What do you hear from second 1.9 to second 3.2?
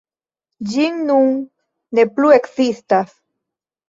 ne plu ekzistas.